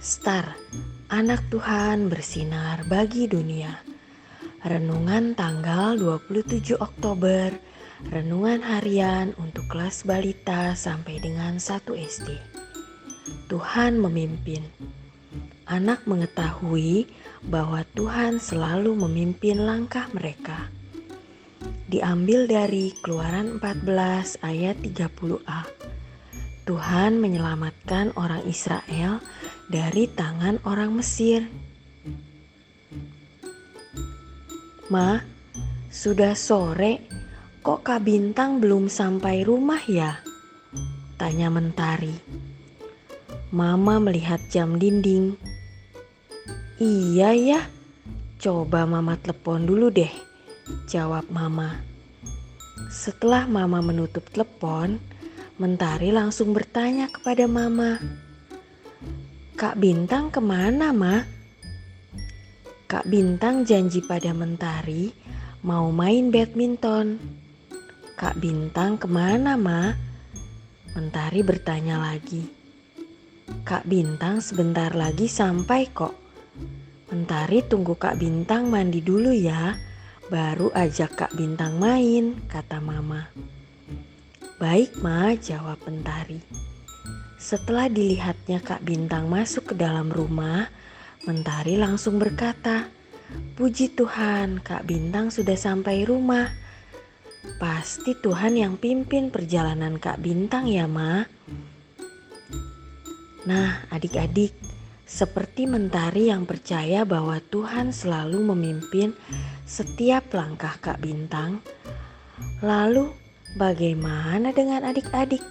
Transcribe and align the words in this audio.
Star, 0.00 0.56
anak 1.12 1.52
Tuhan 1.52 2.08
bersinar 2.08 2.88
bagi 2.88 3.28
dunia. 3.28 3.84
Renungan 4.64 5.36
tanggal 5.36 5.92
27 6.00 6.72
Oktober, 6.80 7.52
renungan 8.08 8.64
harian 8.64 9.36
untuk 9.36 9.68
kelas 9.68 10.08
balita 10.08 10.72
sampai 10.72 11.20
dengan 11.20 11.60
1 11.60 11.84
SD. 11.92 12.32
Tuhan 13.52 14.00
memimpin. 14.00 14.64
Anak 15.68 16.08
mengetahui 16.08 17.04
bahwa 17.44 17.84
Tuhan 17.92 18.40
selalu 18.40 18.96
memimpin 19.04 19.68
langkah 19.68 20.08
mereka. 20.16 20.72
Diambil 21.92 22.48
dari 22.48 22.96
Keluaran 23.04 23.60
14 23.60 24.40
ayat 24.40 24.80
30a. 24.80 25.89
Tuhan 26.68 27.16
menyelamatkan 27.16 28.12
orang 28.20 28.44
Israel 28.44 29.24
dari 29.70 30.06
tangan 30.10 30.60
orang 30.68 30.92
Mesir. 30.92 31.48
Ma, 34.90 35.22
sudah 35.86 36.34
sore, 36.34 37.06
kok 37.62 37.86
Kak 37.86 38.02
Bintang 38.02 38.58
belum 38.58 38.90
sampai 38.90 39.46
rumah 39.46 39.80
ya? 39.86 40.18
Tanya 41.14 41.46
Mentari. 41.46 42.14
Mama 43.50 43.98
melihat 43.98 44.38
jam 44.50 44.78
dinding. 44.78 45.34
Iya 46.78 47.30
ya, 47.34 47.60
coba 48.38 48.86
Mama 48.86 49.18
telepon 49.18 49.66
dulu 49.66 49.90
deh, 49.90 50.10
jawab 50.90 51.26
Mama. 51.30 51.82
Setelah 52.90 53.46
Mama 53.46 53.78
menutup 53.82 54.26
telepon, 54.30 54.98
Mentari 55.60 56.08
langsung 56.08 56.56
bertanya 56.56 57.12
kepada 57.12 57.44
Mama. 57.44 58.00
Kak 59.60 59.76
Bintang 59.76 60.32
ke 60.32 60.40
mana, 60.40 60.88
Ma? 60.88 61.20
Kak 62.88 63.04
Bintang 63.04 63.68
janji 63.68 64.00
pada 64.00 64.32
Mentari 64.32 65.12
mau 65.60 65.92
main 65.92 66.32
badminton. 66.32 67.20
Kak 68.16 68.40
Bintang 68.40 68.96
ke 68.96 69.04
mana, 69.04 69.60
Ma? 69.60 69.92
Mentari 70.96 71.44
bertanya 71.44 72.08
lagi. 72.08 72.48
Kak 73.60 73.84
Bintang 73.84 74.40
sebentar 74.40 74.96
lagi 74.96 75.28
sampai 75.28 75.92
kok. 75.92 76.16
Mentari 77.12 77.60
tunggu 77.68 78.00
Kak 78.00 78.16
Bintang 78.16 78.72
mandi 78.72 79.04
dulu 79.04 79.28
ya, 79.28 79.76
baru 80.32 80.72
ajak 80.72 81.20
Kak 81.20 81.32
Bintang 81.36 81.76
main, 81.76 82.48
kata 82.48 82.80
Mama. 82.80 83.28
Baik 84.60 85.00
ma, 85.00 85.32
jawab 85.40 85.80
Mentari. 85.88 86.36
Setelah 87.40 87.88
dilihatnya 87.88 88.60
Kak 88.60 88.84
Bintang 88.84 89.32
masuk 89.32 89.72
ke 89.72 89.74
dalam 89.74 90.12
rumah, 90.12 90.68
Mentari 91.24 91.80
langsung 91.80 92.20
berkata, 92.20 92.92
Puji 93.56 93.96
Tuhan, 93.96 94.60
Kak 94.60 94.84
Bintang 94.84 95.32
sudah 95.32 95.56
sampai 95.56 96.04
rumah. 96.04 96.52
Pasti 97.56 98.12
Tuhan 98.20 98.60
yang 98.60 98.76
pimpin 98.76 99.32
perjalanan 99.32 99.96
Kak 99.96 100.20
Bintang 100.20 100.68
ya, 100.68 100.84
Ma. 100.84 101.24
Nah, 103.48 103.88
adik-adik, 103.88 104.52
seperti 105.08 105.64
Mentari 105.64 106.28
yang 106.28 106.44
percaya 106.44 107.08
bahwa 107.08 107.40
Tuhan 107.48 107.96
selalu 107.96 108.44
memimpin 108.52 109.16
setiap 109.64 110.28
langkah 110.36 110.76
Kak 110.84 111.00
Bintang, 111.00 111.64
lalu 112.60 113.29
Bagaimana 113.58 114.54
dengan 114.54 114.86
adik-adik? 114.86 115.42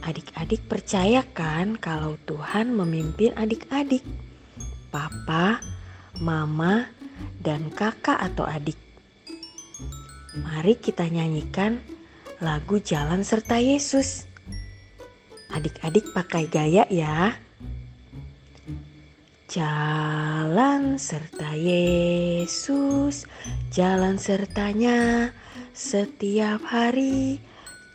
Adik-adik 0.00 0.64
percaya 0.64 1.20
kan 1.36 1.76
kalau 1.76 2.16
Tuhan 2.24 2.72
memimpin 2.72 3.36
adik-adik? 3.36 4.00
Papa, 4.88 5.60
mama, 6.24 6.88
dan 7.44 7.68
kakak 7.68 8.16
atau 8.16 8.48
adik. 8.48 8.80
Mari 10.40 10.80
kita 10.80 11.04
nyanyikan 11.04 11.84
lagu 12.40 12.80
Jalan 12.80 13.20
Serta 13.20 13.60
Yesus. 13.60 14.24
Adik-adik 15.52 16.08
pakai 16.16 16.48
gaya 16.48 16.88
ya. 16.88 17.36
Jalan 19.48 21.00
serta 21.00 21.56
Yesus, 21.56 23.24
jalan 23.72 24.20
sertanya 24.20 25.32
setiap 25.78 26.58
hari 26.66 27.38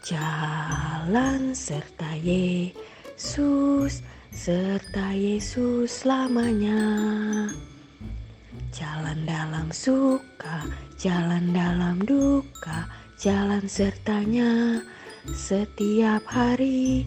jalan 0.08 1.52
serta 1.52 2.16
Yesus, 2.16 4.00
serta 4.32 5.12
Yesus 5.12 5.92
selamanya. 5.92 6.80
Jalan 8.72 9.28
dalam 9.28 9.68
suka, 9.76 10.64
jalan 10.96 11.52
dalam 11.52 12.00
duka, 12.08 12.88
jalan 13.20 13.68
sertanya 13.68 14.80
setiap 15.36 16.24
hari. 16.24 17.04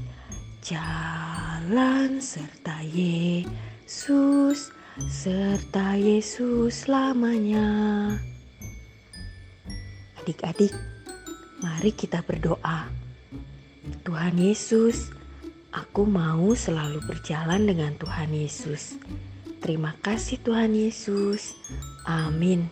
Jalan 0.61 2.21
serta 2.21 2.85
Yesus, 2.85 4.69
serta 5.09 5.97
Yesus 5.97 6.85
selamanya. 6.85 7.65
Adik-adik, 10.27 10.75
mari 11.63 11.95
kita 11.95 12.19
berdoa. 12.19 12.91
Tuhan 14.03 14.35
Yesus, 14.35 15.15
aku 15.71 16.03
mau 16.03 16.51
selalu 16.51 16.99
berjalan 17.07 17.63
dengan 17.63 17.95
Tuhan 17.95 18.35
Yesus. 18.35 18.99
Terima 19.63 19.95
kasih 20.03 20.43
Tuhan 20.43 20.75
Yesus. 20.75 21.55
Amin. 22.11 22.67